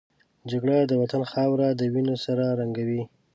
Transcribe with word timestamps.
جګړه 0.51 0.77
د 0.85 0.91
وطن 1.01 1.23
خاوره 1.31 1.67
د 1.73 1.81
وینو 1.93 2.15
سره 2.25 2.45
رنګوي 2.59 3.01